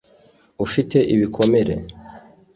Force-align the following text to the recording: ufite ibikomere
ufite 0.65 0.97
ibikomere 1.13 1.73